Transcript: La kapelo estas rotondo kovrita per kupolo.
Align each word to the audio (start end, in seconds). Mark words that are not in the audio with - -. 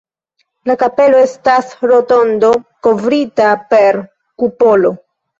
La 0.69 0.75
kapelo 0.83 1.17
estas 1.25 1.67
rotondo 1.91 2.49
kovrita 2.87 3.51
per 3.75 3.99
kupolo. 4.45 4.93